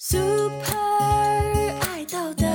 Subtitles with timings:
[0.00, 0.76] Super
[1.80, 2.49] 爱豆的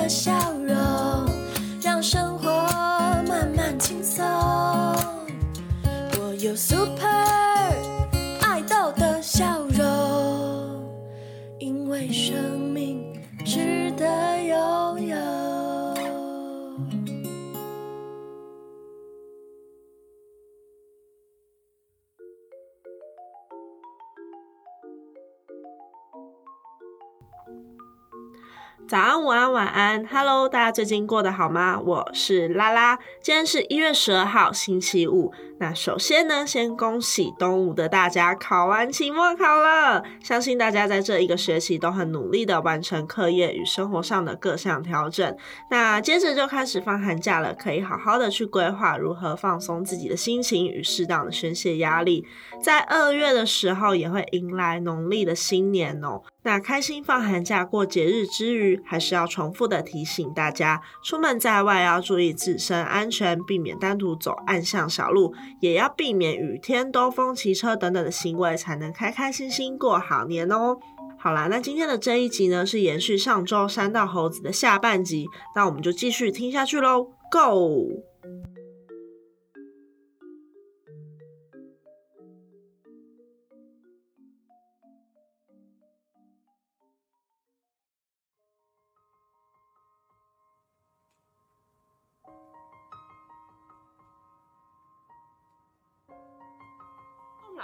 [29.27, 31.81] 午安，晚安，Hello，大家最近过得好吗？
[31.81, 35.33] 我是拉拉，今天是一月十二号，星期五。
[35.59, 40.05] 那首先呢，先恭喜东吴的大家考完期末考了。
[40.23, 45.37] 相信大家在这一个学期都很努力的完成课业与生活上的各项调整。
[45.73, 52.25] 那接着就开始放寒假了，可以好好的去规划如何放松自己的心情与适当的宣泄压力。
[52.63, 56.23] 在二月的时候，也会迎来农历的新年哦。
[56.47, 70.79] 那开心放寒假过节日之余，还是要重复的提醒大家，出门在外要注意自身安全，避免单独走暗巷小路，也要避免雨天兜风、骑车等等的行为，才能开开心心过好年哦。
[71.19, 75.27] 好啦，那今天的这一集呢，是延续上周山道猴子的下半集，
[75.57, 77.89] 那我们就继续听下去喽，Go！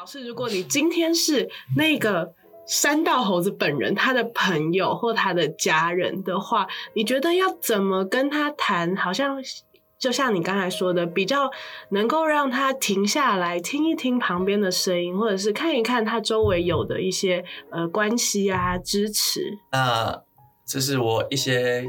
[0.04, 2.34] 是，如果你今天是那个
[2.66, 8.96] 山道猴子本人，他的朋友或他的家人的话，你觉得要怎么跟他谈？
[8.96, 9.38] 好像
[9.98, 11.50] 就像你刚才说的，比较
[11.90, 19.58] 能够让他停下来听一听旁边的声音，或者是看一看他周围有的一些呃关系啊支持。
[19.72, 20.22] 那
[20.66, 21.84] 这是我一些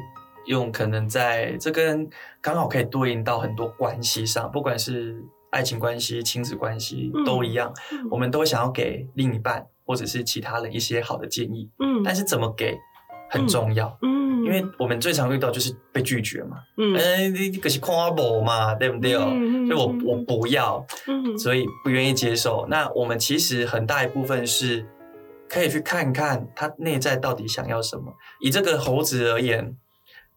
[0.45, 2.09] 用可能在这跟
[2.41, 5.23] 刚好可以对应到很多关系上，不管是。
[5.53, 7.71] 爱情关系、亲子关系都一样，
[8.09, 11.69] 我们都想要给另一半或者是其他人一些好的建议。
[11.77, 12.75] 嗯，但是怎么给
[13.29, 13.95] 很重要。
[14.01, 16.57] 嗯，因为我们最常遇到就是被拒绝嘛。
[16.77, 19.13] 嗯，哎，你可是夸我嘛，对不对？
[19.13, 20.83] 嗯所以我我不要，
[21.37, 22.65] 所以不愿意接受。
[22.67, 24.85] 那我们其实很大一部分是
[25.47, 28.11] 可以去看看他内在到底想要什么。
[28.41, 29.77] 以这个猴子而言，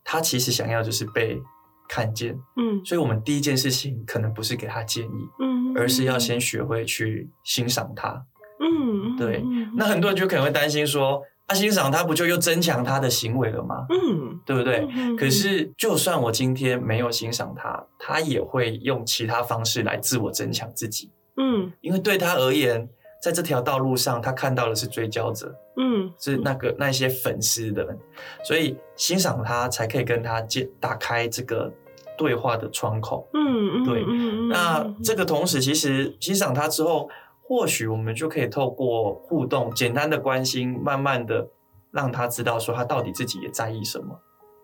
[0.05, 1.41] 他其实想要就是被。
[1.89, 8.25] 看见，嗯，所以，我们第一件事情可能不是给他建议，嗯，而是要先学会去欣赏他，
[8.61, 9.43] 嗯，对。
[9.75, 13.87] 那很多人就可能会担心说，啊，欣赏他不就又增强他的行为了吗？
[13.91, 14.87] 嗯，对不对？
[15.17, 22.89] 可是，就算我今天没有欣赏他，他也会用其他方式来自我增强自己，嗯，因为对他而言。
[23.19, 27.99] 在这条道路上，他看到的是追焦者，嗯，是那个那些粉丝的人，
[28.43, 31.71] 所以欣赏他才可以跟他建打开这个
[32.17, 34.03] 对话的窗口，嗯嗯，对，
[34.49, 37.11] 那这个同时，其实欣赏他之后，
[37.43, 41.47] 或许我们就可以透过互动、简单的关心，慢慢的
[41.91, 44.19] 让他知道说他到底自己也在意什么，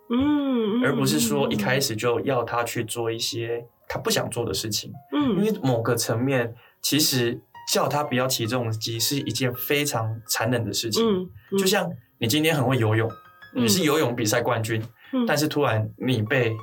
[0.09, 7.39] 嗯，而不是说一开始就要他去做一些他不想做的事情，嗯，因为某个层面其实。
[7.73, 11.03] 叫他不要骑这种机是一件非常残忍的事情。
[11.03, 11.27] 嗯，
[11.59, 13.11] 就像你今天很会游泳，
[13.55, 14.83] 你是游泳比赛冠军，
[15.27, 16.55] 但是突然你被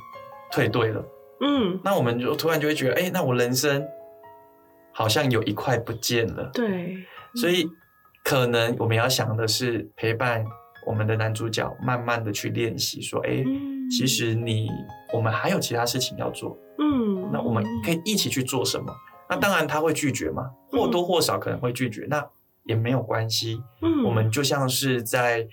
[0.51, 1.03] 退队了。
[1.41, 3.83] 嗯，那我们就突然就会觉得，哎，那我人生
[4.93, 6.47] 好像有一块不见了。
[6.53, 6.95] 对，
[7.33, 7.67] 所以
[8.23, 10.45] 可能我们要想的是陪伴
[10.85, 13.43] 我们的男主角，慢慢的去练习，说，哎，
[13.89, 14.69] 其实你
[15.11, 16.55] 我们还有其他事情要做。
[16.77, 18.93] 嗯，那我们可以一起去做什么？
[19.29, 22.27] 那当然他会拒绝嘛，或多或少可能会拒绝，那
[22.63, 23.61] 也没有关系。
[23.79, 25.47] 嗯，我们就像是在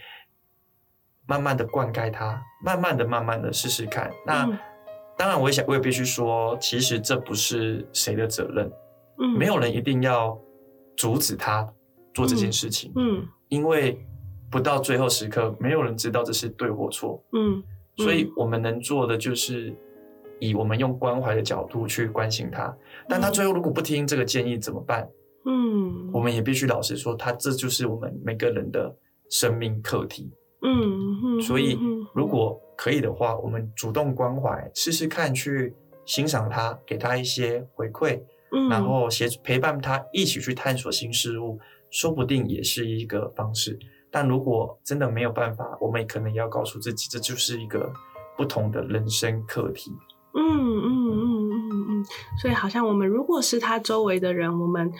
[1.27, 4.11] 慢慢的灌溉他，慢慢的、慢慢的试试看。
[4.25, 4.47] 那
[5.19, 8.73] 当然，我也想，我也必须说，其实这不是谁的责任。
[9.19, 10.41] 嗯，没有人一定要
[10.97, 11.71] 阻止他
[12.15, 12.91] 做这件事情。
[12.97, 14.03] 嗯，因为
[14.51, 17.23] 不到最后时刻，没有人知道这是对或错。
[17.33, 17.63] 嗯，
[17.99, 19.77] 所以我们能做的就是。
[20.39, 22.77] 以我们用关怀的角度去关心他，
[23.09, 25.09] 但他最后如果不听这个建议怎么办？
[25.47, 28.95] 嗯，我们也必须老实说，他这就是我们每个人的
[29.31, 30.33] 生命课题。
[30.63, 31.79] 嗯，所以
[32.15, 35.73] 如果可以的话，我们主动关怀，试试看去
[36.05, 38.21] 欣赏他，给他一些回馈，
[38.69, 41.59] 然后协陪伴他一起去探索新事物，
[41.91, 43.79] 说不定也是一个方式。
[44.11, 47.93] 但如果真的没有办法，我们也可能也要告诉自己，这就是一个
[48.37, 49.93] 不同的人生课题。
[50.37, 52.05] 嗯嗯嗯嗯嗯，
[52.39, 54.93] 所以好像我们如果是他周围的人，我们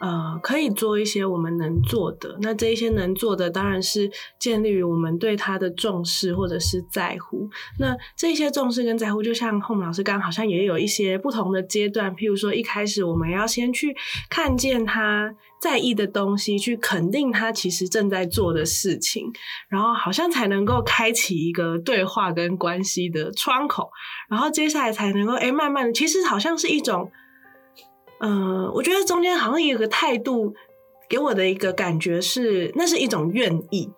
[0.00, 2.38] 呃，可以做一些我们能做的。
[2.40, 7.50] 那这一些能做的，当然是建立于我们对他的重视或者是在乎。
[7.78, 12.16] 那这些重视跟在乎，就像后老师刚好像也有一些不同的阶段。
[12.16, 13.94] 譬如说，一开始我们要先去
[14.30, 19.30] 看见他在意的东西，去肯定他其实正在做的事情，
[19.68, 23.90] 然后好像才能够开启一个对话跟关系的窗口。
[24.30, 27.12] 然后接下来才能够哎，慢慢的，其实好像是一种。
[28.20, 30.54] 嗯，我觉得中间好像有个态度，
[31.08, 33.90] 给我的一个感觉是，那是一种愿意，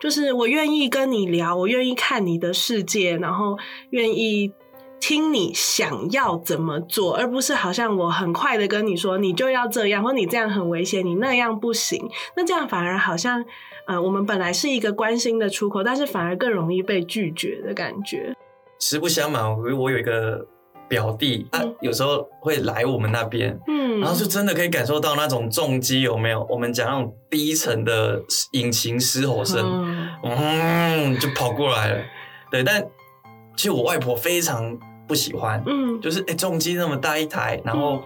[0.00, 3.56] 就是我愿意跟你聊，我愿意看你的世界，然后
[3.90, 4.52] 愿意
[4.98, 12.04] 听你想要怎么做，而不是好像我很快的跟你说，你就要这样，或你这样很危险，你那样不行。
[12.36, 13.44] 那这样反而好像，
[13.86, 18.34] 呃，我们本来是一个关心的出口，但是反而更容易被拒绝的感觉。
[18.80, 20.48] 实不相瞒，我我有一个。
[20.88, 26.46] 表弟他有时候会来我们那边，嗯，然后就真的可以感受到那种重击有没有？
[26.48, 29.62] 我们讲那种低沉的引擎嘶吼声，
[30.24, 32.02] 嗯，就跑过来了。
[32.50, 32.82] 对，但
[33.56, 38.02] 其实我外婆非常不喜欢，嗯，就是哎重机那么大一台，然后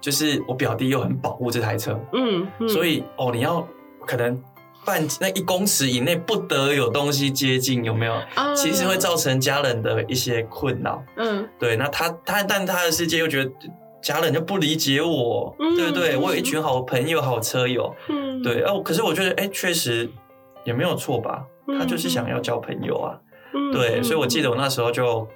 [0.00, 3.66] 就是我表弟又很保护这台车，嗯，所以哦你要
[4.06, 4.40] 可能。
[4.90, 8.14] 半那一公尺以内不得有东西接近，有没有？
[8.56, 11.00] 其实会造成家人的一些困扰。
[11.16, 11.76] 嗯，对。
[11.76, 13.50] 那他他但他的世界又觉得
[14.02, 16.16] 家人就不理解我，对不对？
[16.16, 17.94] 我有一群好朋友、好车友。
[18.08, 18.62] 嗯，对。
[18.62, 20.10] 哦，可是我觉得，哎，确实
[20.64, 21.44] 也没有错吧？
[21.78, 23.16] 他就是想要交朋友啊。
[23.72, 25.28] 对，所以我记得我那时候就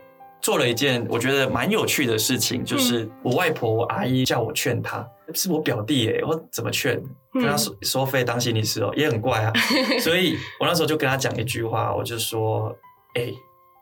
[0.44, 5.02] 做了一件我觉得蛮有趣的事情，就是我外婆、我阿姨叫我劝她，
[5.32, 7.02] 是我表弟哎，我怎么劝？
[7.32, 9.50] 跟他收收费当心理师哦，也很怪啊，
[10.04, 12.72] 所以我那时候就跟他讲一句话，我就说
[13.18, 13.32] ：“哎，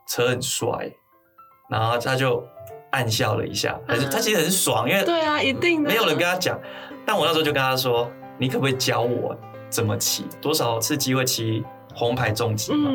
[0.08, 0.68] 车很帅。”
[1.68, 2.42] 然后他就
[2.92, 6.58] 暗笑了一下，还是他其实很爽，因为对啊，一定没有人跟他讲。
[7.04, 9.36] 但我那时候就跟他说：“你可不可以教我
[9.68, 10.24] 怎么骑？
[10.40, 11.62] 多少次机会骑
[11.92, 12.88] 红牌重机嘛？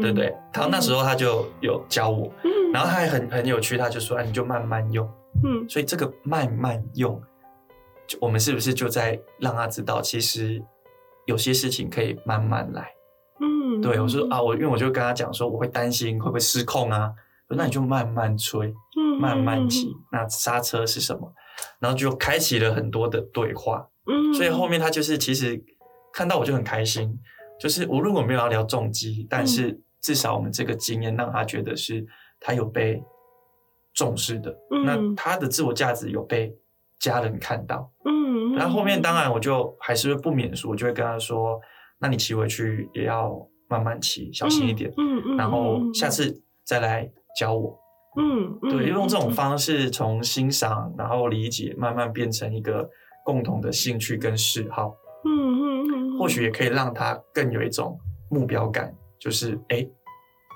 [0.00, 2.32] 对不对？”他那时候他就有教我，
[2.72, 5.08] 然后他还很很有趣，他就说：“你就慢慢用。”
[5.44, 7.20] 嗯，所以这个慢慢用。
[8.20, 10.62] 我们是不是就在让他知道，其实
[11.26, 12.90] 有些事情可以慢慢来。
[13.40, 17.12] 嗯，对我说啊，我因为我就跟他讲说，我会担心会不会失控啊。
[17.52, 18.72] 那你就慢慢吹，
[19.20, 19.92] 慢慢骑。
[20.12, 21.32] 那刹车是什么？
[21.80, 23.88] 然后就开启了很多的对话。
[24.06, 25.60] 嗯，所以后面他就是其实
[26.12, 27.18] 看到我就很开心。
[27.58, 32.06] 就是无论我没有要聊重击，但是至少我们这个经验让他觉得是
[32.40, 33.02] 他有被
[33.94, 34.56] 重视的。
[34.84, 36.56] 那他的自我价值有被。
[37.02, 41.58] 家人看到，嗯，然后后面当然我就还是不免俗，我就会跟他说
[41.98, 43.34] ：“那你骑回去也要
[43.70, 47.74] 慢慢骑，小心一点，嗯嗯，然后下次再来教我，
[48.18, 52.86] 嗯，对，用这种方式从欣赏，然后理解，慢慢变成一个
[53.24, 54.94] 共同的兴趣跟嗜好，
[55.24, 57.98] 嗯嗯嗯，或许也可以让他更有一种
[58.28, 59.88] 目标感，就是哎，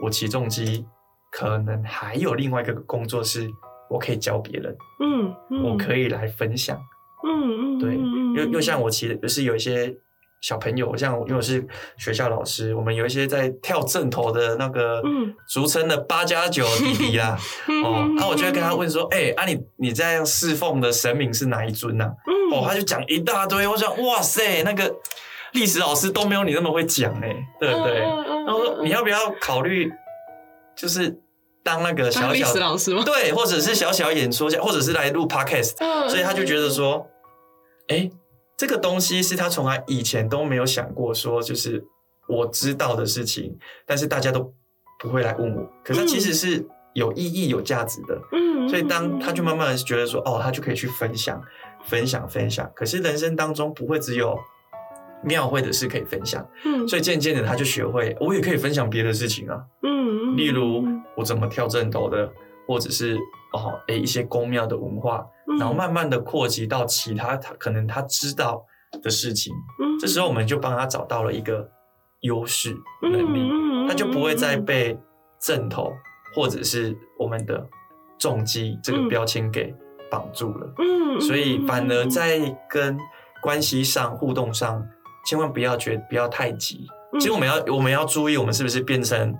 [0.02, 0.84] 我骑重机
[1.36, 3.50] 可能还有另外一个工作是。”
[3.90, 6.76] 我可以教别人，嗯，我可以来分享，
[7.22, 7.94] 嗯嗯，对，
[8.34, 9.94] 又又像我其实是有一些
[10.40, 11.64] 小朋友，像因为我是
[11.98, 17.38] 学校老师，我们有一些在跳正头的那个，嗯，俗称的八加九弟弟啦，
[17.84, 22.10] 哦，那我就会跟他问说，哎，啊你你在侍奉的神明是哪一尊呢？
[22.50, 24.92] 哦，他就讲一大堆，我想，哇塞，那个
[25.52, 27.98] 历史老师都没有你那么会讲哎，对不对？
[28.00, 29.92] 然后说你要不要考虑，
[30.74, 31.20] 就是。
[31.64, 33.02] 当那个小小老师吗？
[33.04, 35.74] 对，或者是小小演说家，或者是来录 podcast，
[36.08, 37.06] 所以他就觉得说，
[37.88, 38.10] 哎，
[38.56, 41.82] 这个东西是他从来以前都没有想过，说就是
[42.28, 44.52] 我知道的事情，但是大家都
[45.00, 48.20] 不会来问我，可是其实是有意义、有价值的。
[48.32, 51.42] 嗯，所以当他就慢慢的觉得说，哦，他就可以去分享、
[51.86, 52.70] 分享、分享。
[52.76, 54.38] 可是人生当中不会只有
[55.24, 60.84] 庙会的事可以分享，嗯，所以渐渐的他就学会，我也可以分享别的事情啊，嗯，例如。
[61.16, 62.28] 我怎么跳正斗的，
[62.66, 63.16] 或者是
[63.52, 65.24] 哦，诶一些宫庙的文化，
[65.60, 68.64] 然后慢慢的扩及到其他他可能他知道
[69.00, 69.54] 的事情，
[70.00, 71.70] 这时候我们就帮他找到了一个
[72.22, 73.48] 优势能力，
[73.88, 74.98] 他就不会再被
[75.40, 75.92] 正头
[76.34, 77.64] 或者是我们的
[78.18, 79.72] 重击这个标签给
[80.10, 80.74] 绑住了。
[80.78, 82.98] 嗯，所以反而在跟
[83.40, 84.84] 关系上互动上，
[85.26, 86.86] 千万不要觉不要太急。
[87.18, 89.34] 其实我们要我们要注意，我们是不是变成。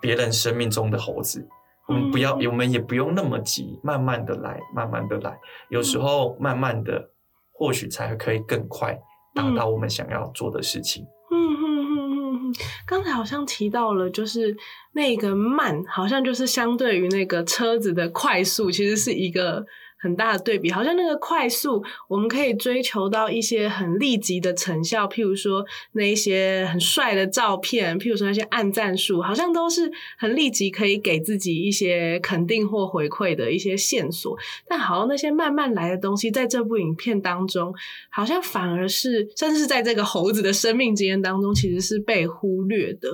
[0.00, 1.46] 别人生命中的猴子，
[1.86, 5.38] 我们不要，我们也不用那么急，慢慢的来，慢慢的来。
[5.70, 7.10] 有时候慢慢的，
[7.52, 8.98] 或许才可以更快
[9.32, 11.04] 达到我们想要做的事情。
[11.30, 12.52] 嗯嗯嗯嗯嗯。
[12.84, 14.56] 刚才好像提到了，就是
[14.92, 19.64] 那个慢，好像就是相对于那个车子的快速，其实是一个
[20.02, 34.36] 很大的对比，好像那个快速，我们可以追求到一些很立即的成效，譬如说那一些很帅的照片，譬如说那些暗战术，好像都是很立即可以给自己一些肯定或回馈的一些线索。
[34.66, 37.72] 但好像那些慢慢来的东西，在这部影片当中，
[38.10, 43.08] 好像反而是，甚至是在这个猴子的生命经验当中，其实是被忽略的。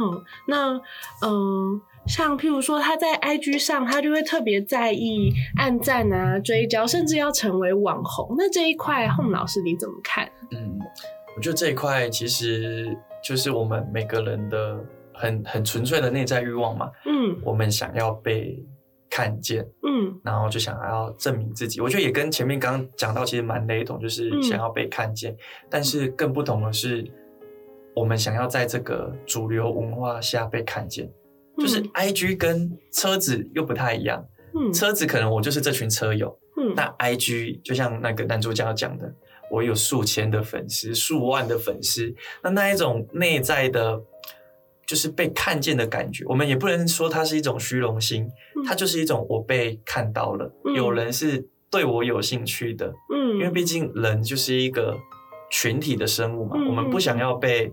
[0.00, 0.80] 嗯，那
[1.22, 1.80] 嗯。
[2.06, 8.34] 像譬如说，他在 IG 上，他就会特别在意按赞啊、追焦，甚至要成为网红。
[8.36, 10.30] 那这一块，Home 老师你怎么看？
[10.50, 10.78] 嗯，
[11.36, 14.84] 我觉得这一块其实就是我们每个人的
[15.14, 16.90] 很很纯粹的内在欲望嘛。
[17.06, 18.62] 嗯，我们想要被
[19.08, 21.80] 看见，嗯，然后就想要证明自己。
[21.80, 25.34] 我觉得也跟前面刚刚讲到其实蛮雷同，就是想要被看见。
[25.70, 27.02] 但是更不同的是，
[27.94, 31.10] 我们想要在这个主流文化下被看见。
[31.56, 39.14] 就是 I G 跟车子又不太一样，嗯，车子可能我就是这群车友，嗯，那 I G 就像那个男主角讲的，
[39.50, 44.02] 我有数千的粉丝，数万的粉丝，那那一种内在的，
[44.84, 48.28] 就是被看见的感觉，我们也不能说它是一种虚荣心，
[48.66, 54.98] 它就是一种我被看到了，有人是对我有兴趣的，嗯，因为毕竟人就是一个
[55.52, 57.72] 群体的生物嘛，我们不想要被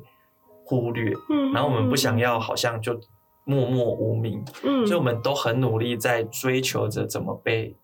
[0.66, 3.00] 忽略，嗯，然后我们不想要好像就。
[3.43, 7.75] 默默无名，嗯，所以我们都很努力在追求着怎么被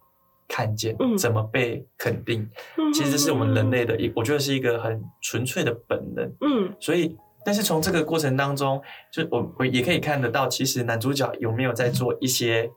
[0.48, 2.48] 看见，嗯怎么被肯定。
[2.94, 6.26] 其实这是我们人类的一，我觉得是一个很纯粹的本能。
[6.42, 12.70] 嗯，所以，但是从这个过程当中，就我我也可以看得到，其实男主角有没有在做一些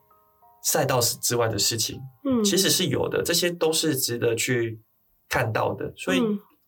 [0.63, 2.01] 赛道之外的事情？
[2.25, 4.81] 嗯，其实是有的，这些都是值得去
[5.29, 5.93] 看到的。
[5.97, 6.21] 所以，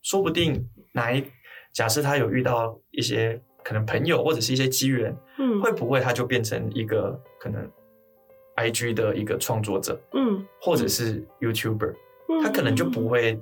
[0.02, 1.24] 说不定哪一
[1.72, 3.42] 假设他有遇到一些。
[3.64, 7.70] 可能朋友或者是一些机缘，嗯，会不会他就变成一个可能
[8.56, 11.94] ，I G 的一个创作者，嗯，或者是 YouTuber，
[12.42, 13.40] 他可能就不会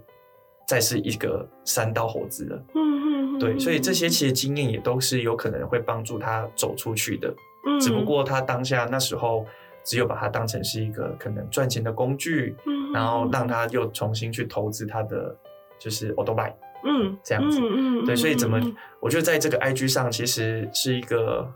[0.67, 7.35] 再是一个三刀猴子了，嗯嗯，对，所以这些其实经验也都是有可能会帮助他走出去的，
[7.67, 8.05] 嗯，只不。
[8.05, 9.47] 过他当下那时候
[9.85, 15.37] 只有把它当成是一个可能赚钱的工具，嗯，然后让他又重新去投资他的
[15.79, 18.61] 就是 a u t o b i 嗯，这样子，嗯对，所以怎么？
[19.01, 21.47] 我觉得在这个 IG 上，其实是一个，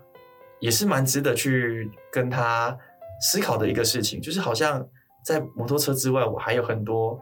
[0.59, 2.77] 也是蛮值得去跟他
[3.21, 4.21] 思考的一个事情。
[4.21, 4.85] 就是好像
[5.23, 7.19] 在摩托车之外，我还有很多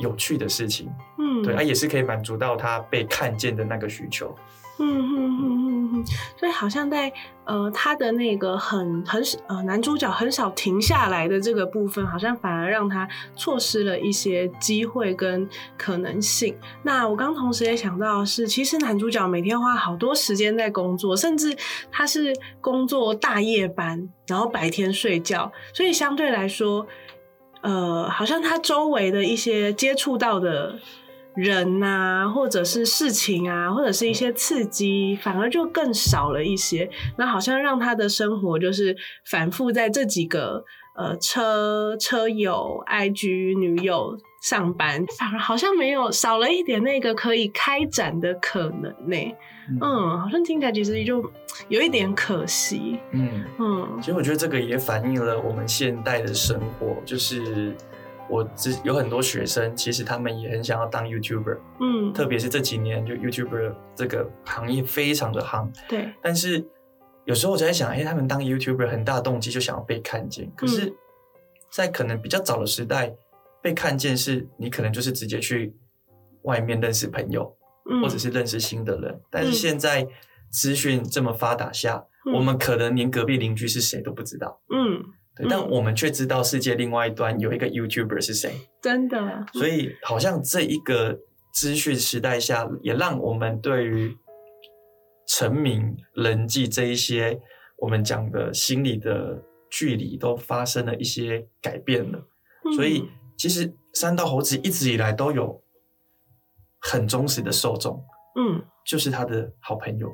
[0.00, 0.88] 有趣的事情。
[1.18, 4.34] 嗯，对，啊也是可以满足到他被看见的那个需求。
[4.80, 6.04] 嗯嗯嗯嗯嗯，
[6.36, 7.12] 所以好像在
[7.44, 16.56] 呃他的那个很很呃男主角很少停下来的这个部分，好像反而让他错失了一些机会跟可能性。
[16.84, 21.56] 那我刚同时也想到是，其实男主角每天花好多时间在工作，甚至
[21.90, 26.86] 他是工作大夜班，然后白天睡觉，所以相对来说，
[27.62, 30.78] 呃，好像他周围的一些接触到的。
[31.38, 36.90] 人啊，或者是事情啊，或者是一些刺激，反而就更少了一些。
[37.16, 40.64] 那好像让他的生活就是反复在这几个
[40.96, 49.16] 呃车车友、IG 女友上班，反而好像没有少了一点那个可以开展的可能呢。
[49.80, 51.22] 嗯，好像听起来其实就
[51.68, 52.98] 有一点可惜。
[53.12, 57.76] 嗯嗯，其实我觉得这个也反映了我们现代的生活，就是。
[58.28, 66.12] 我只有很多学生，其实他们也很想要当 YouTuber，嗯，特别是这几年就 YouTuber 这个行业非常的夯，对。
[66.22, 66.66] 但是
[67.24, 70.94] 有时候我在想，哎，他们当 YouTuber 很大动机就想要被看见，可是，
[71.70, 73.14] 在可能比较早的时代，
[73.62, 75.74] 被看见是你可能就是直接去
[76.42, 77.56] 外面认识朋友，
[78.02, 79.20] 或者是认识新的人。
[79.30, 80.06] 但是现在
[80.50, 82.04] 资讯这么发达下，
[82.34, 85.02] 我们可能连隔壁邻居是谁都不知道，嗯。
[85.48, 89.44] 但我们却知道世界另外一端有一个 YouTuber 是谁，真的。
[89.52, 91.20] 所以好像这一个
[91.52, 94.16] 资讯时代下，也让我们对于
[95.26, 97.40] 成名、人际这一些
[97.76, 102.26] 我们讲的心理的距离，都发生了一些改变了。
[102.74, 105.62] 所以其实三道猴子一直以来都有
[106.80, 108.02] 很忠实的受众，
[108.36, 110.08] 嗯，就是他的好朋友，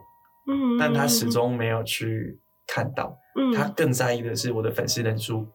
[0.48, 3.16] 嗯，但他始终没有去看到。
[3.54, 5.46] 他更在意的是我的粉丝人数，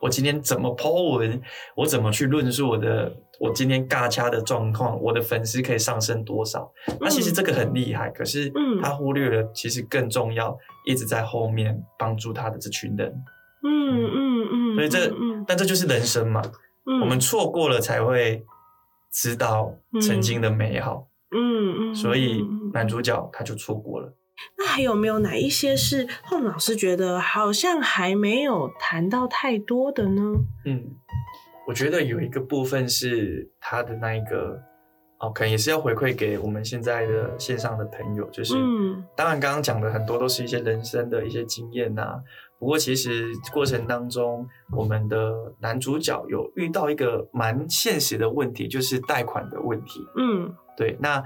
[0.00, 1.40] 我今天怎么 po 文，
[1.76, 6.72] 我怎么去论述我的我今天尬掐的状况，我的粉丝可以上升多少？
[7.00, 13.12] 那其实这个很厉害，可是他忽略了其实更重要，一直在后面帮助他的这群人。
[13.66, 15.12] 嗯嗯嗯，所以这
[15.46, 16.42] 但这就是人生嘛，
[17.00, 18.44] 我们错过了才会
[19.12, 21.08] 知道曾经的美好。
[21.34, 24.14] 嗯嗯，所以男主角他就错过了。
[24.58, 30.22] 那还有没有哪一些是后老师觉得好像还没有谈到太多的呢？
[30.64, 30.96] 嗯，
[31.66, 34.60] 我觉得有一个部分是他的那一个，
[35.18, 42.20] 哦，可能也是要回馈给我们现在的线上的朋友，就是，嗯当然刚刚讲的很多都是一些人生的一些经验呐、
[42.58, 50.00] 不过其实过程当中，我们的男主角有遇到一个蛮现实的问题，就是贷款的问题。
[50.16, 51.22] 嗯对，那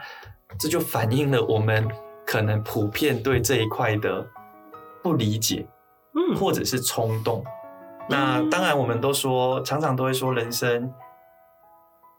[0.59, 1.89] 这就反映了我们
[2.29, 4.29] 可能普遍对这一块的
[5.03, 5.67] 不理解，
[6.13, 7.43] 嗯，或者是冲动。
[8.07, 10.93] 那当然，我们都说，常常都会说，人生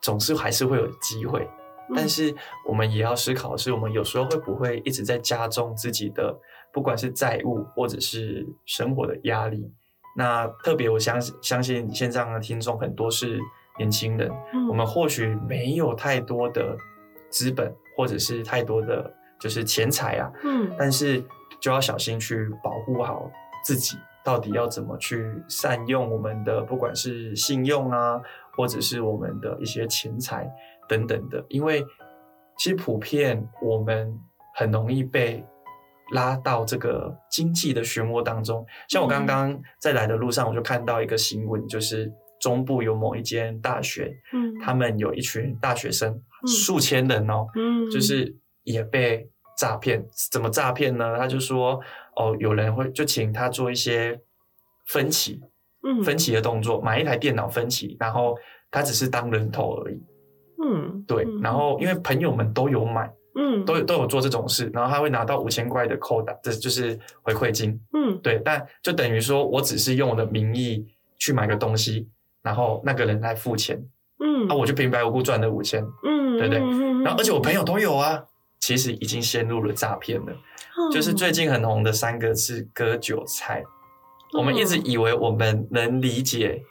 [0.01, 1.47] 总是还是会有机会，
[1.89, 2.33] 嗯但是
[2.67, 6.35] 我们也要思考的是，我们有时候会不会一直在加重自己的，
[6.73, 9.71] 不管是债务或者是生活的压力。
[10.17, 13.39] 那特别，我相信相信线上的听众很多是
[13.77, 16.75] 年轻人，嗯我们或许没有太多的
[17.29, 20.71] 资本，或者是太多的就是钱财啊，嗯。
[20.77, 21.23] 但是
[21.59, 23.29] 就要小心去保护好
[23.63, 28.19] 自己，到底要怎么去善用我们的不管是信用啊，
[28.55, 30.49] 或者是我们的一些钱财
[30.87, 31.85] 等等的，因为
[32.57, 34.13] 其实普遍我们
[34.55, 35.45] 很容易被
[36.11, 38.65] 拉到这个经济的漩涡当中。
[38.89, 44.57] 像我刚刚在来的路上，我就看到一个新闻，就是中部有某一间大学，嗯。
[44.59, 46.47] 他们有一群大学生，嗯。
[46.47, 47.89] 数千人哦，嗯。
[47.91, 50.05] 就是也被诈骗。
[50.31, 51.17] 怎么诈骗呢？
[51.17, 51.79] 他就说，
[52.15, 54.19] 哦，有人会就请他做一些
[54.87, 55.41] 分期、
[55.83, 58.37] 嗯分期的动作，买一台电脑分期，然后
[58.69, 60.01] 他只是当人头而已。
[60.61, 67.79] 嗯对，嗯然后因为朋友们都有买，嗯都有都有做这种事，然后他会拿到五千块的扣打，这就是回馈金。
[67.93, 70.85] 嗯对，但就等于说我只是用我的名义
[71.17, 72.09] 去买个东西，
[72.41, 73.81] 然后那个人来付钱，
[74.19, 75.81] 嗯啊，我就平白无故赚了五千。
[76.03, 78.23] 嗯对不对嗯然后而且我朋友都有啊，
[78.59, 80.31] 其实已经陷入了诈骗了。
[80.31, 83.61] 嗯就是最近很红的三个是“割韭菜”，
[84.37, 86.61] 我们一直嗯以为我们能理解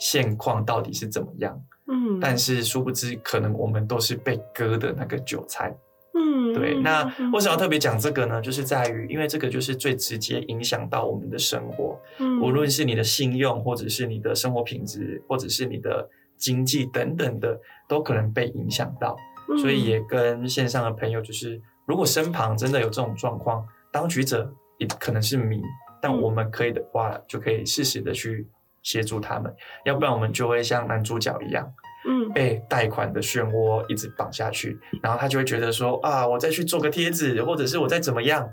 [0.00, 5.72] 现况到底是怎么样，嗯但是殊不知，可能我们都是被割的那个韭菜。
[6.14, 8.40] 嗯对，嗯那嗯为什么要特别讲这个呢？
[8.40, 19.16] 就是在于，因为这个就是最直接影响到我们的生活，嗯无论是你的信用，或者是你的生活品质，或者是你的经济等等的，都可能被影响到。
[19.58, 25.62] 所以也跟线上的朋友，就是如果身旁真的有这种状况，当局者也可能是迷，
[26.00, 26.20] 但嗯。
[26.20, 28.48] 我们可以的话，就可以适时的去
[28.82, 31.72] 协助他们，要不然我们就会像男主角一样，
[32.08, 32.32] 嗯。
[32.32, 38.48] 被贷款的漩涡一直绑下去，然后他就会觉得说啊，我再去做个贴纸，或者是我再怎么样，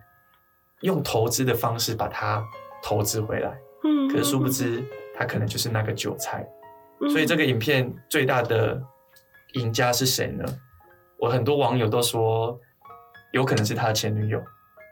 [0.81, 2.43] 用投资的方式把它
[2.83, 4.07] 投资回来，嗯。
[4.09, 4.83] 可是殊不知
[5.15, 6.47] 他可能就是那个韭菜。
[7.01, 7.09] 嗯。
[7.09, 8.81] 所以这个影片最大的
[9.53, 10.43] 赢家是谁呢？
[11.19, 12.59] 我很多网友都说，
[13.31, 14.41] 有可能是他的前女友，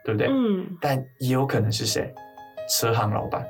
[0.04, 0.28] 对不对？
[0.30, 2.14] 嗯但也有可能是谁？
[2.68, 3.46] 车行老板，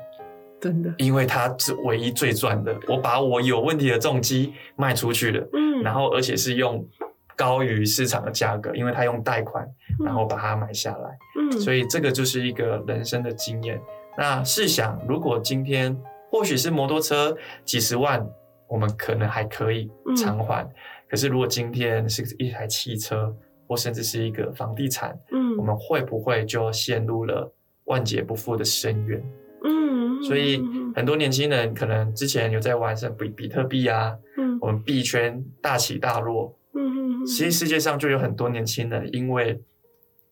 [0.61, 2.73] 真的因为他是唯一最赚的。
[2.87, 6.87] 我把我有问题的重机卖出去了，嗯然后而且是用
[7.35, 9.65] 高于市场的价格，因为他用贷款，
[9.99, 11.17] 嗯然后把它买下来。
[11.37, 13.81] 嗯所以这个就是一个人生的经验。
[14.17, 15.97] 那试想，如果今天
[16.31, 18.25] 或许是摩托车几十万，
[18.67, 20.65] 我们可能还可以偿还。
[21.09, 23.35] 可是如果今天是一台汽车，
[23.67, 25.57] 或甚至是一个房地产，嗯。
[25.57, 27.51] 我们会不会就陷入了
[27.85, 29.23] 万劫不复的深渊？
[29.63, 34.57] 嗯所以嗯很多年轻人可能之前有在玩什么比比特币啊，嗯。
[34.61, 37.25] 我们币圈大起大落，嗯嗯。
[37.25, 39.61] 其实世界上就有很多年轻人因为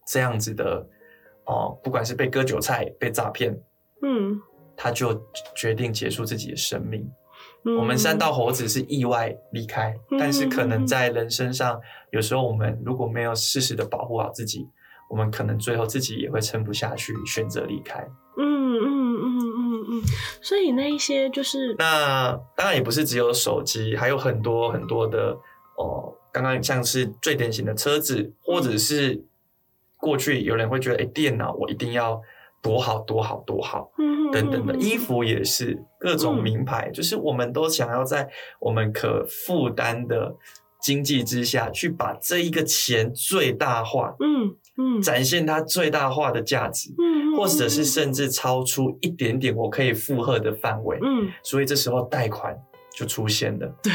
[0.05, 0.87] 这样子的
[1.45, 3.59] 哦，不管是被割韭菜、被诈骗，
[4.03, 4.39] 嗯。
[4.79, 5.19] 他就
[5.55, 7.09] 决定结束自己的生命。
[7.67, 11.79] 嗯我们三道猴子是意外离开，嗯但是可能在人身上，
[12.11, 14.65] 有时候我们如果没有适时的保护好自己，
[15.09, 17.99] 我们可能最后自己也会撑不下去，选择离开。
[18.37, 20.01] 嗯嗯嗯嗯嗯，
[20.41, 25.37] 所以那一些就是那当然也不是只有手机，还有很多很多的
[25.77, 26.13] 哦。
[26.31, 29.25] 刚刚像是最典型的车子，或者是
[29.95, 32.21] 过去有人会觉得，哎，电脑我一定要
[32.67, 40.35] 多好多好多好嗯等等的，嗯衣服也是各种嗯名牌，就是我们都想要在我们可负担的
[40.81, 50.97] 经济之下去把这一个钱最大化，嗯嗯展现它最大化的价值，嗯或者是甚至超出一点点我可以负荷的范围。
[51.01, 52.55] 嗯所以这时候贷款
[52.95, 53.67] 就出现了。
[53.81, 53.93] 对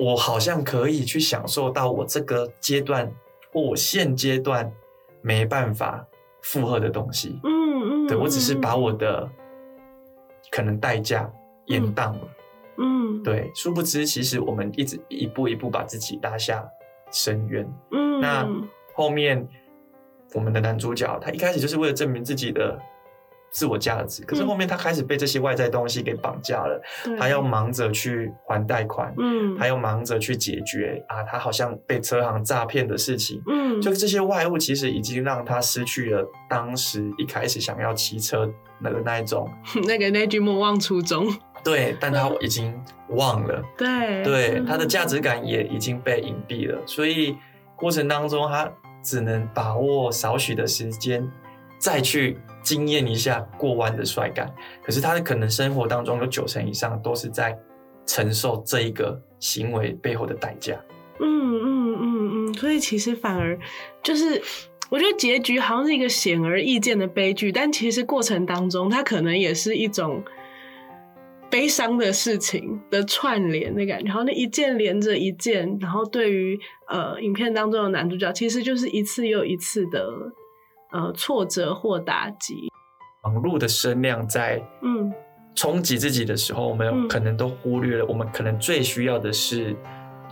[0.00, 3.12] 我好像可以去享受到我这个阶段
[3.52, 4.72] 或我现阶段
[5.22, 6.04] 没办法
[6.42, 7.38] 负荷的东西。
[7.44, 9.30] 嗯嗯对我只是把我的
[10.50, 11.30] 可能代价
[11.66, 12.28] 延宕了。
[12.78, 16.66] 嗯对，殊不知其实我们一直一步一步把自己拉下
[17.12, 17.64] 深渊。
[17.92, 18.48] 嗯那
[18.94, 19.46] 后面
[20.34, 22.80] 我们的男主角他一开始就是为了证明自己的
[23.54, 24.22] 自我价值。
[24.24, 24.46] 可是嗯。
[24.48, 27.16] 后面他开始被这些外在东西给绑架了，对。
[27.16, 29.56] 他要忙着去还贷款，嗯。
[29.56, 33.40] 还要忙着去解决啊，他好像被车行诈骗的事情。
[33.48, 33.80] 嗯。
[33.80, 39.48] 就这些外物，其实已经让他失去了当时一开始想要骑车那个那一种
[39.86, 41.26] 那个那句莫忘初衷，
[41.62, 42.74] 对，但他已经
[43.10, 44.22] 忘了， 对。
[44.24, 47.36] 对嗯他的价值感也已经被隐蔽了，所以
[47.76, 48.70] 过程当中他
[49.02, 51.30] 只能把握少许的时间，
[51.78, 54.52] 再去惊艳一下过弯的帅感。
[54.82, 57.56] 可是他可能生活当中有九成以上都是在
[58.04, 60.74] 承受这一个行为背后的代价。
[61.20, 63.56] 嗯嗯嗯嗯，所以其实反而
[64.02, 64.42] 就是。
[64.90, 70.22] 我觉得结局好像是一个显而易见的悲剧，但其实过程当中，它可能也是一种
[71.50, 74.04] 悲伤的事情的串联的感觉。
[74.04, 80.06] 然后那一件连着一件，然后对于呃影片当中的男主角，其实就是一次又一次的
[80.94, 82.70] 呃挫折或打击。
[83.24, 85.12] 网络的声量在嗯
[85.54, 89.76] 冲击自己的时候，我们嗯可能都忽略了，我们可能最需要的是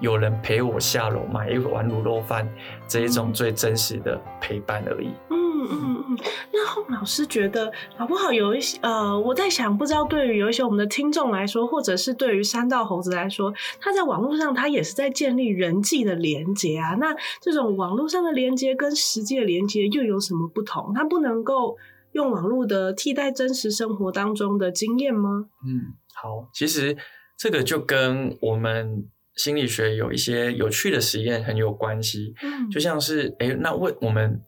[0.01, 2.49] 有人陪我下楼买一碗卤肉饭
[2.87, 5.11] 这一种最真实的陪伴而已。
[5.31, 6.19] 嗯嗯嗯，
[6.53, 16.95] 那后老师觉得，好不好有一些呃，我在想，不知道对于有一些我们的听众来说，或者是对于三道猴子来说，他在网络上他也是在建立人际的连接啊。
[16.95, 20.93] 那这种网络上的连接跟实际的连接又有什么不同？
[20.95, 21.77] 它不能够
[22.13, 25.47] 用网络的替代真实生活当中的经验吗？
[25.67, 26.97] 嗯，好，其实
[27.39, 32.35] 这个就跟我们心理学有一些有趣的实验很有关系。
[32.43, 34.43] 嗯就像是，哎，那为我们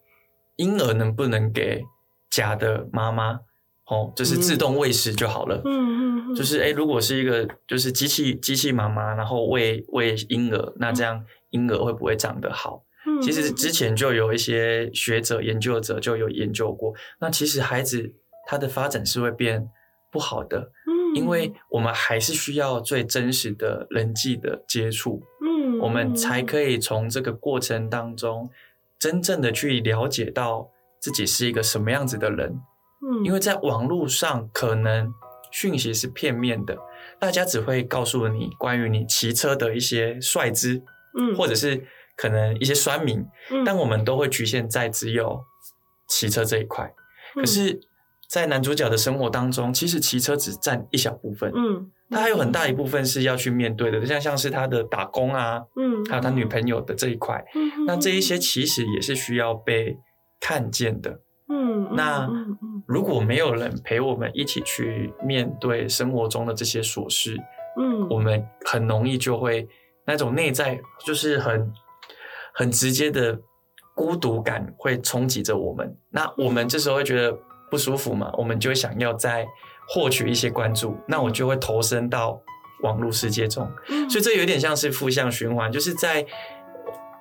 [0.56, 1.82] 婴儿能不能给
[2.30, 3.40] 假的妈妈，
[3.86, 5.60] 哦，就是自动喂食就好了。
[5.64, 12.82] 嗯嗯嗯，就是哎，诶如果是一个就是机器机器妈妈，然后喂喂婴儿，那这样婴儿会不会长得好？
[13.06, 18.14] 嗯其实之前就有一些学者研究者就有研究过，那其实孩子
[18.46, 19.68] 他的发展是会变
[20.10, 28.48] 不好的，嗯因为我们还是需要最真实的人际的接触，嗯我们才可以从这个过程当中
[28.98, 32.60] 真正的去了解到自己是一个什么样子的人。
[33.02, 33.24] 嗯。
[33.24, 35.12] 因为在网络上可能
[35.50, 36.76] 讯息是片面的，
[37.18, 40.82] 大家只会告诉你关于你骑车的一些帅姿，
[41.18, 41.36] 嗯。
[41.36, 43.64] 或者是可能一些酸民，嗯。
[43.64, 45.44] 但我们都会局限在只有
[46.08, 46.86] 骑车这一块。
[46.86, 46.94] 嗯
[47.34, 47.80] 可是，
[48.28, 56.04] 在男主角的生活当中，其实骑车只占一小部分，嗯他还有很大一部分是要去面对的，像像是他的打工啊，嗯。
[56.08, 59.98] 还有他女朋友的这一块，嗯那这一些其实也是需要被
[60.38, 61.10] 看见的。
[61.48, 62.30] 嗯嗯那
[62.86, 67.36] 如果没有人陪我们一起去面对生活中的这些琐事，
[67.78, 68.08] 嗯。
[68.08, 69.68] 我们很容易就会
[70.06, 71.72] 那种内在就是很
[72.52, 73.40] 很直接的
[73.94, 75.96] 孤独感会冲击着我们。
[76.10, 77.36] 那我们这时候会觉得
[77.70, 79.46] 不舒服嘛，我们就想要再
[79.88, 82.40] 获取一些关注，那我就会投身到
[82.82, 83.70] 网络世界中。
[83.88, 86.24] 嗯所以这有点像是负向循环，就是在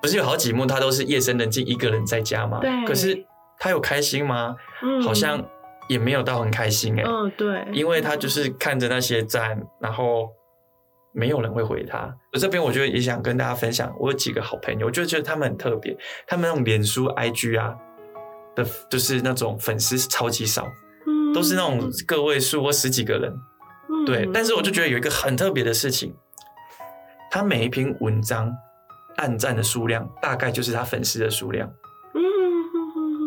[0.00, 2.60] 不是有好几幕他都是夜深人静一个人在家吗？
[2.60, 3.24] 对可是
[3.58, 4.56] 他有开心吗？
[4.82, 5.42] 嗯好像
[5.88, 10.30] 也没有到很开心哎、嗯对，因为他就是看着那些赞，然后
[11.12, 12.14] 没有人会回他。
[12.32, 15.96] 我这边我就也想跟大家分享，我有几个好朋友，我就觉得他们很特别，
[16.26, 17.74] 他们那种脸书、IG 啊
[18.54, 20.83] 的，就是那种粉丝超级少，嗯
[21.34, 23.34] 都是那种个位数或十几个人。
[23.90, 24.04] 嗯。
[24.06, 26.14] 对，但是我就觉得有一个很特别的事情，
[27.30, 28.50] 他每一篇文章
[29.16, 31.70] 按赞的数量大概就是他粉丝的数量，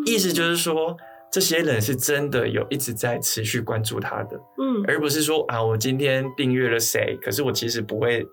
[0.06, 0.98] 意思就是说。
[1.30, 4.82] 这些人是真的有一直在持续关注他的，嗯。
[4.88, 8.26] 而不是说啊，我今天订阅了谁，可是我其实不会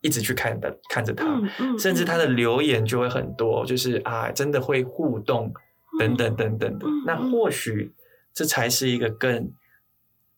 [0.00, 5.52] 一直去看的看着他，嗯嗯甚至他的留言就会很多，就是啊，真的会互动
[5.98, 7.04] 等等等等的嗯。
[7.04, 7.92] 那或许
[8.36, 9.50] 这才是一个更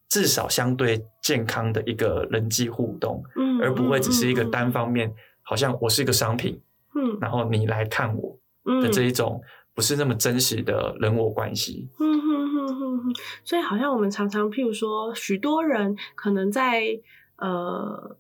[0.08, 6.62] 至少相对健康的一个人际互动，嗯而不会只是一个单方面，好像我是一个商品，
[6.94, 8.38] 嗯然后你来看我
[8.82, 9.42] 的这一种
[9.74, 11.88] 不是那么真实的人我关系。
[11.98, 17.00] 嗯哼哼哼哼，所以好像我们常常，譬如说，许多人可能在
[17.36, 18.16] 呃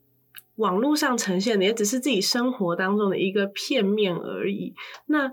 [0.56, 4.74] 网络上呈现的，也只是自己生活当中的一个片面而已。
[5.06, 5.32] 那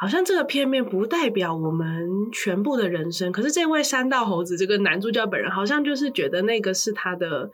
[0.00, 3.32] 好像这个片面不代表我们全部的人生。
[3.32, 7.50] 可是这位山道猴子这个男主角本人，好像就是觉得那个是他的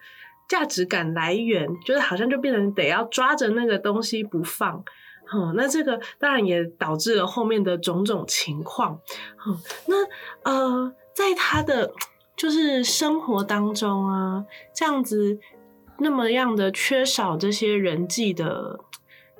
[0.47, 4.85] 价值感来源，就是好像就变成得要抓着那个东西不放。
[5.33, 9.01] 嗯，那这个当然也导致了后面的种种情况。
[9.47, 11.95] 嗯，那呃，在他的
[12.37, 15.39] 就是生活当中啊，这样子
[15.99, 18.79] 那么样的缺少这些人际的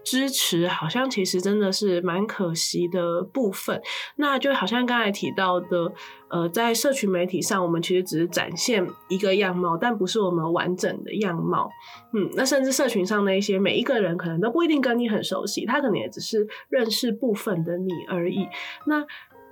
[0.05, 3.81] 支持，好像其实真的是蛮可惜的部分。
[4.17, 5.93] 那就好像刚才提到的，
[6.29, 11.71] 呃，在社群媒体上，我们其实只是展现一个样貌，但不是我们完整的样貌。
[12.13, 18.47] 嗯，那甚至社群上的一些每一个人，可能都不一定跟你很熟悉，他可能也只是认识部分的你而已。
[18.87, 19.05] 那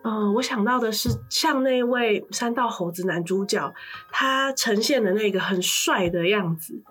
[0.05, 3.73] 嗯，我想到的是，像那位三道猴子男主角，
[4.11, 6.83] 他呈现的那个很帅的样子，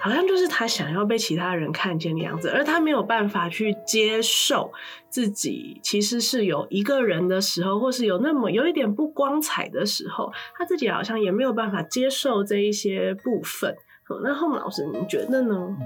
[0.00, 4.72] 好像就是他想要被其他人看见的样子，而他没有办法去接受
[5.08, 13.76] 自己其实是有一个人的时候，或是有那么有一点不光彩的时候，他自己好像也没有办法接受这一些部分。
[14.24, 15.76] 那后老师，你觉得呢？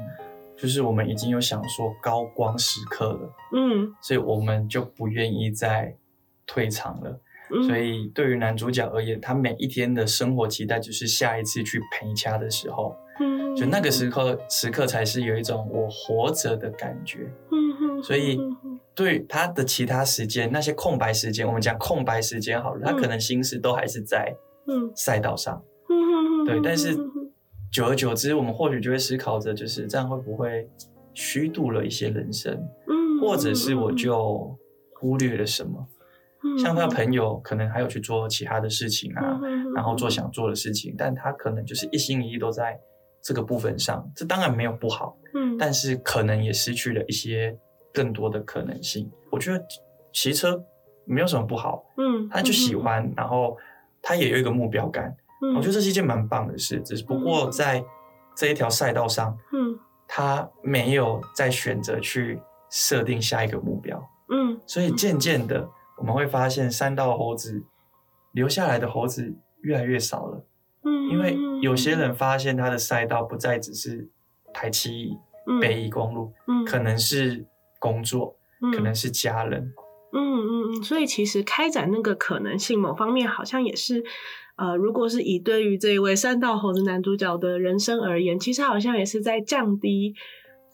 [0.57, 5.97] 就是我们已经有想说高光时刻了，嗯，所以我们就不愿意再。
[6.47, 7.19] 退场了，
[7.67, 12.95] 所以对于男主角而言，他每一天的生活期待就是下一次去陪家的时候，
[13.57, 17.31] 就那个时刻时刻才是有一种我活着的感觉。
[18.03, 18.39] 所以
[18.95, 24.35] 对他的其他时间，那些空白时间，我们讲空白时间好了，他可能心思都还是在
[24.95, 25.63] 赛道上。
[26.45, 26.95] 对，但是
[27.73, 30.69] 久而久之，我们或许就会思考着，就是这样会不会
[31.15, 32.63] 虚度了一些人生，
[33.23, 34.57] 或者是我就
[35.01, 35.87] 忽略了什么。
[36.59, 39.41] 像他的朋友可能还有去做其他的事情啊，
[39.75, 42.79] 然后做想做的事情，但他可能就是一心一意都在
[43.25, 47.59] 这个部分上，这当然没有不好，嗯，但是可能也失去了一些
[47.93, 49.11] 更多的可能性。
[49.33, 49.65] 我觉得
[50.13, 50.63] 骑车
[51.07, 53.57] 没有什么不好，嗯，他就喜欢，然后
[54.03, 55.17] 他也有一个目标感，
[55.57, 57.83] 我觉得这是一件蛮棒的事，只不过在
[58.37, 62.39] 这一条赛道上，嗯，他没有再选择去
[62.71, 65.67] 设定下一个目标，嗯，所以渐渐的。
[65.97, 67.65] 我们会发现，三道猴子
[68.33, 69.33] 留下来的猴子
[69.63, 70.45] 越来越少了。
[70.85, 74.09] 嗯，因为有些人发现他的赛道不再只是
[74.53, 75.17] 台七
[75.61, 77.47] 北宜公路，嗯，可能是
[77.79, 78.37] 工作，
[78.75, 79.73] 可能是家人。
[80.13, 84.05] 嗯嗯嗯，所以其实开展那个可能性，某方面好像也是，
[84.57, 90.15] 呃，如果是以对于这一位三道猴子男主角的人生而言，其实好像也是在降低。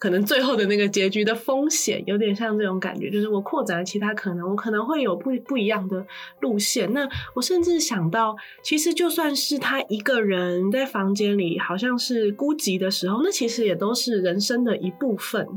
[0.01, 6.03] 可能最后的那个结局的风险有点像这种感觉，就是我扩展了其他可能，我可能会有不不一样的
[6.39, 6.91] 路线。
[6.91, 15.47] 那我甚至想到，其实就算是他一个人在房间里，好像是孤寂的时候，那其实也都是人生的一部分。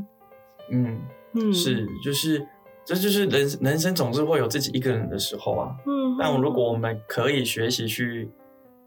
[0.69, 1.01] 嗯
[1.33, 2.45] 嗯，是，就是
[2.85, 5.75] 这就是人人生总是会有自己一个人的时候啊。
[5.87, 8.29] 嗯，但如果我们可以学习去，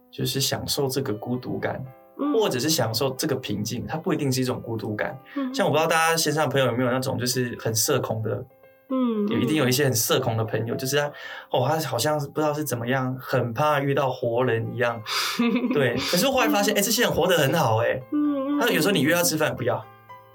[0.08, 1.84] 就是享受这个孤独感。
[2.32, 5.16] 或者是享受这个平静，它不一定是一种孤独感。
[5.54, 8.44] 像我不知道大家线上朋友有没有那种就是很社恐的，
[8.90, 11.06] 嗯，有一定有一些很社恐的朋友，就是他
[11.50, 15.00] 哦，他好像不知道是怎么样，很怕遇到活人一样。
[15.72, 19.76] 对，可是后来发现，哎，这些人活得很好，哎，嗯，他有时候你约他吃饭不要，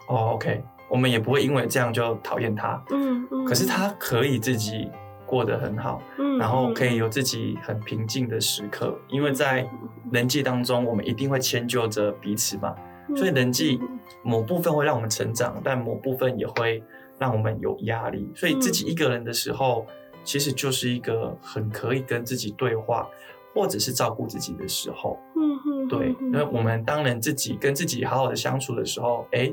[0.08, 4.90] 哦，OK，我们也不会因为这样就讨厌他，嗯嗯，可是他可以自己。
[5.34, 9.68] 过得很好，嗯，然后可以有自己很平静的时刻，因为在
[10.12, 12.76] 人际当中，我们一定会迁就着彼此嘛，
[13.16, 13.80] 所以人际
[14.22, 16.84] 某部分会让我们成长，但某部分也会
[17.18, 18.30] 让我们有压力。
[18.36, 19.88] 所以自己一个人的时候，
[20.24, 23.10] 其实就是一个很可以跟自己对话，
[23.56, 25.18] 或者是照顾自己的时候。
[25.36, 29.52] 嗯哼，对，那我们当人自己跟自己好好的相处的时候，哎，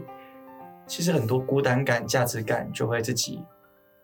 [0.86, 3.42] 其实很多孤单感、价值感就会自己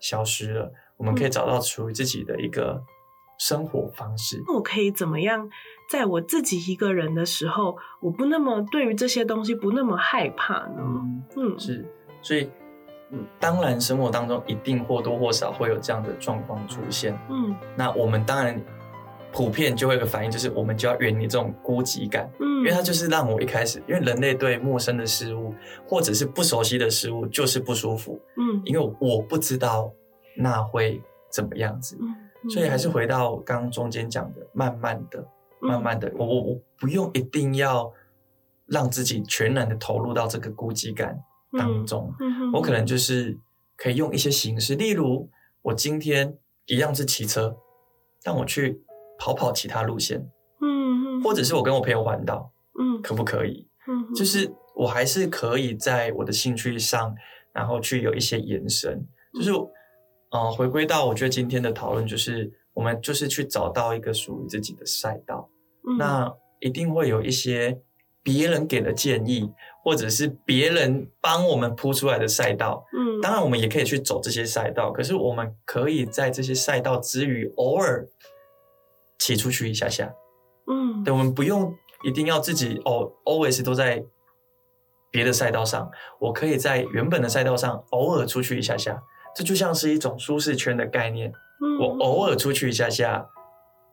[0.00, 0.72] 消失了。
[0.96, 2.82] 我们可以找到属于自己的一个
[3.38, 4.42] 生活方式。
[4.46, 5.48] 那我可以怎么样，
[5.90, 10.82] 在我自己一个人的时候，我不那么对于这些东西不那么害怕呢？
[11.36, 11.84] 嗯，是，
[12.22, 12.48] 所以，
[13.38, 17.18] 当然生活当中一定或多或少会有这样的状况出现。
[17.28, 18.58] 嗯，那我们当然
[19.32, 22.30] 普遍就会有个反应，就是我们就要远离这种孤寂感。
[22.40, 25.54] 嗯，因为它就是让我一开始，因为人类对陌生的事物
[25.86, 28.18] 或者是不熟悉的事物就是不舒服。
[28.38, 29.92] 嗯，因为我不知道。
[30.36, 31.98] 那会怎么样子？
[32.48, 35.26] 所以还是回到刚刚中间讲的，慢慢的、
[35.60, 37.92] 慢慢的，我我我不用一定要
[38.66, 41.18] 让自己全然的投入到这个孤寂感
[41.58, 42.14] 当中。
[42.52, 43.36] 我可能就是
[43.76, 45.28] 可以用一些形式，例如
[45.62, 47.56] 我今天一样是骑车，
[48.22, 48.80] 但我去
[49.18, 50.24] 跑跑其他路线，
[50.60, 53.66] 嗯，或者是我跟我朋友环岛，嗯，可不可以？
[53.88, 57.12] 嗯，就是我还是可以在我的兴趣上，
[57.52, 59.50] 然后去有一些延伸，就是。
[60.30, 65.48] 嗯，回归到我觉得今天的讨论就是，我们就是去找到一个属于自己的赛道。
[65.98, 67.80] 那一定会有一些
[68.22, 69.52] 别人给的建议，
[69.84, 72.84] 或者是别人帮我们铺出来的赛道。
[72.92, 78.04] 嗯，当然我们也可以去走这些赛道，可是我们可以在这些赛道之余，偶尔
[79.18, 80.12] 骑出去一下下。
[80.66, 84.04] 嗯，对，我们不用一定要自己哦，always 都在
[85.12, 89.00] 别的赛道上，我可以在原本的赛道上偶尔出去一下下，
[89.36, 91.30] 这就像是一种舒适圈的概念。
[91.30, 93.26] 嗯我偶尔出去一下下，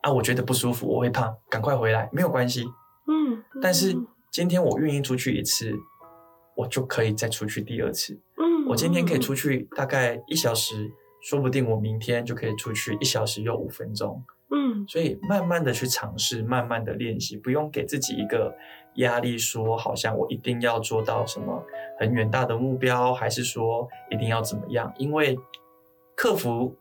[0.01, 2.65] 啊，我觉得不舒服，我会胖，赶快回来，没有关系。
[3.07, 3.95] 嗯，但是
[4.31, 5.73] 今天我愿意出去一次，
[6.55, 8.19] 我就可以再出去第二次。
[8.37, 14.23] 嗯，我今天可以出去大概一小时，说不定我明天就可以出去一小时又五分钟。
[14.53, 18.55] 嗯所以慢慢的去尝试，慢慢的练习，不用给自己一个
[18.95, 21.63] 压力，说好像我一定要做到什么
[21.99, 24.93] 很远大的目标，还是说一定要怎么样？
[24.97, 25.37] 因为
[26.15, 26.75] 克服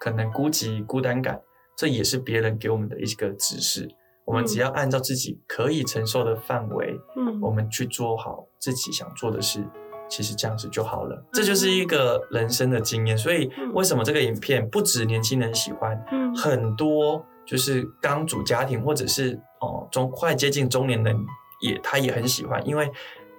[0.00, 1.42] 可能孤寂、孤单感，
[1.76, 3.88] 这也是别人给我们的一个指示。
[4.24, 9.62] 我们只要按照自己可以承受的范围，嗯我们去做好自己想做的事，
[10.10, 11.24] 其实这样子就好了。
[11.32, 13.16] 这就是一个人生的经验。
[13.16, 21.16] 所以嗯为什么这个影片不止年轻人喜欢，嗯很多就是刚组家庭或者是哦中快接近中年人
[21.60, 22.90] 也他也很喜欢，因为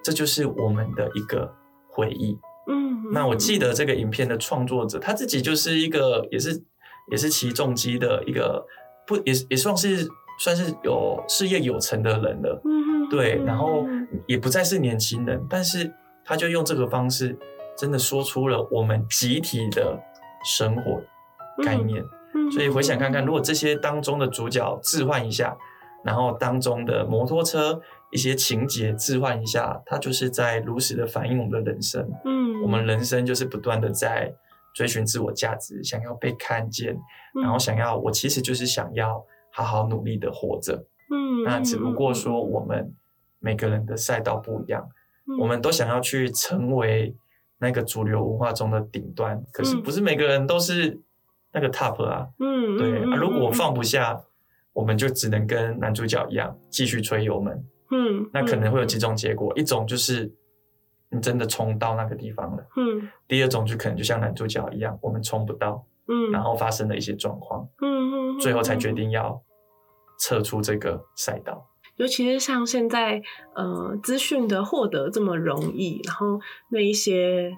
[0.02, 1.54] 这就是我们的一个
[1.88, 2.38] 回忆。
[2.66, 6.62] 嗯，那我记得这个影片的创作者他自己就是一个也是
[7.10, 8.64] 也是骑重机的一个
[9.06, 10.08] 不也也算是
[10.38, 12.62] 算是有事业有成的人了。
[13.10, 15.92] 对，然后嗯也不再是年轻人，但是
[16.32, 17.38] 他就用这个方式，
[17.76, 20.00] 真的说出了我们集体的
[20.42, 21.02] 生活
[21.62, 22.02] 概念。
[22.34, 25.54] 嗯所以回想看看，如果这些当中的主角置换一下，
[26.02, 27.78] 然后当中的摩托车
[28.10, 32.10] 一些情节置换一下，它就是在如实的反映我们的人生。
[32.24, 34.34] 嗯，我们人生就是不断的在
[34.74, 36.94] 追寻自我价值，想要被看见，
[37.36, 40.86] 嗯然后想要我其实就是想要好好努力的活着。
[41.10, 42.94] 嗯，那只不过说，嗯我们
[43.38, 44.88] 每个人的赛道不一样，
[45.28, 47.14] 嗯我们都想要去成为
[47.58, 51.00] 那个主流文化中的顶端，可是嗯不是每个人都是
[51.52, 52.28] 那个 top 啊。
[52.38, 54.20] 嗯，对嗯啊，如果我放不下，
[54.72, 57.64] 我们就只能跟男主角一样继续吹油门。
[57.90, 60.32] 嗯，那可能会有几种结果，一种就是
[61.10, 69.40] 你真的冲到那个地方了，嗯第二种就可能就像男主角一样，我们冲不到，嗯，然后发生了一些状况，嗯嗯，最后才决嗯定要
[70.18, 71.68] 撤出这个赛道。
[71.96, 73.22] 尤其是像现在，
[73.54, 77.56] 呃，资讯的获得这么容易，然后那一些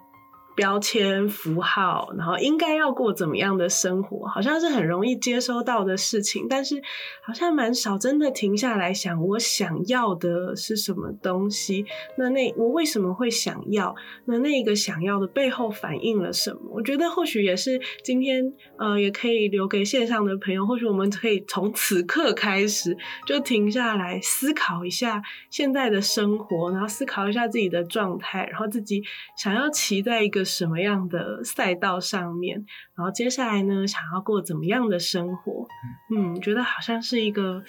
[0.55, 6.83] 标签符号，然后应该要过怎么样的生活，好像是很容易接收到的事情，但是
[7.23, 11.85] 好像蛮少真的停下来想，我想要的是什么东西？
[12.17, 13.95] 那那我为什么会想要？
[14.27, 16.61] 那那个想要的背后反映了什么？
[16.71, 22.97] 我觉得或许也是今天，呃，也可以留给线上的朋友，或许我们可以从此刻开始。
[23.27, 29.03] 就停下来思考一下现在的生活，然后思考一下自己的状态，然后自己
[29.37, 35.67] 想要骑在一个什么样的赛道上面，然后接下来呢，想要过怎么样的生活？
[36.15, 37.63] 嗯，觉得好像是一个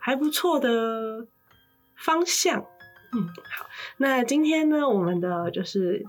[0.00, 1.26] 还不错的
[1.96, 2.64] 方向。
[3.12, 3.66] 嗯，好，
[3.98, 6.06] 那今天呢，我们的就是。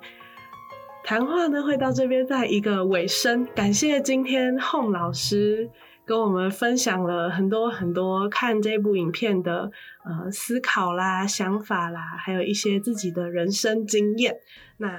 [1.05, 5.69] 谈话呢会到这边在一个尾声，感谢今天 Home 老师
[6.05, 9.69] 跟我们分享了很多很多看这部影片的
[10.05, 14.37] 呃思考啦、想法啦，还有一些自己的人生经验。
[14.77, 14.89] 那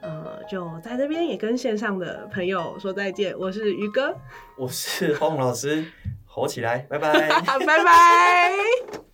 [0.00, 4.16] 呃，就在这边也跟线上的朋友说再见，我是于哥，
[4.56, 5.84] 我是洪老师，
[6.24, 7.28] 吼起来，拜拜。
[7.66, 9.09] 拜拜。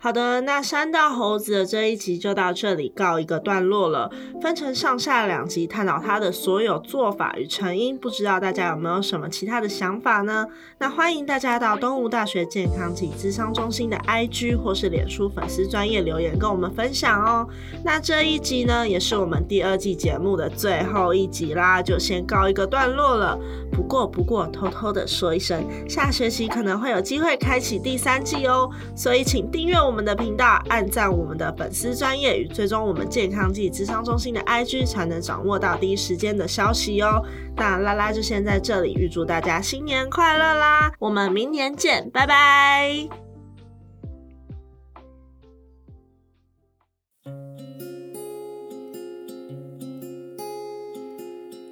[0.00, 4.08] 好的，那山道猴子的这一集就到这里告一个段落了，
[4.40, 10.46] 分成上下两集探讨他的所有做法与成因，不知道大家有没有什么其他的想法呢？
[10.78, 17.48] 那欢迎大家到东吴大学健康及咨商中心的 IG 或是脸书粉丝专业留言跟我们分享哦。
[17.84, 23.36] 那这一集呢，也是我们第二季节目的最后一集啦，就先告一个段落了。
[23.72, 37.24] 不过不过，偷偷的说一声，下学期可能会有机会开启第三季哦，所以请订阅我我们的频道，按赞我们的粉丝专业与追踪我们健康暨智商中心的 IG，才能掌握到第一时间的消息哦。
[37.56, 40.92] 那拉拉就先在这里预祝大家新年快乐啦！
[40.98, 43.08] 我们明年见，拜拜。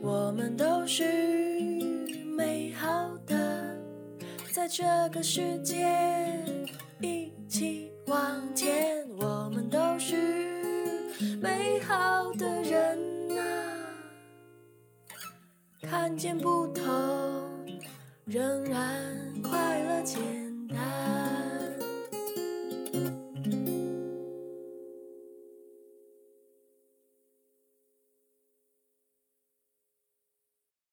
[0.01, 1.05] 我们都是
[2.35, 2.89] 美好
[3.27, 3.77] 的，
[4.55, 5.87] 在这个世界
[7.03, 9.07] 一起往前。
[9.19, 10.15] 我们都是
[11.41, 12.99] 美好的人
[13.29, 13.43] 呐，
[15.83, 16.85] 看见不同，
[18.27, 18.83] 仍然
[19.43, 20.19] 快乐简
[20.69, 20.77] 单。